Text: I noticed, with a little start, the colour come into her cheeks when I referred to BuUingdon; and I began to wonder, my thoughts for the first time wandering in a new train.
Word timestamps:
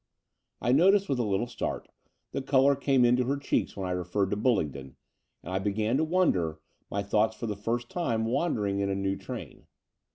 I 0.61 0.71
noticed, 0.71 1.07
with 1.09 1.19
a 1.19 1.23
little 1.27 1.45
start, 1.45 1.87
the 2.31 2.41
colour 2.41 2.75
come 2.75 3.05
into 3.05 3.25
her 3.25 3.37
cheeks 3.37 3.77
when 3.77 3.87
I 3.87 3.91
referred 3.91 4.31
to 4.31 4.35
BuUingdon; 4.35 4.95
and 5.43 5.53
I 5.53 5.59
began 5.59 5.97
to 5.97 6.03
wonder, 6.03 6.59
my 6.89 7.03
thoughts 7.03 7.35
for 7.37 7.45
the 7.45 7.55
first 7.55 7.87
time 7.87 8.25
wandering 8.25 8.79
in 8.79 8.89
a 8.89 8.95
new 8.95 9.15
train. 9.15 9.67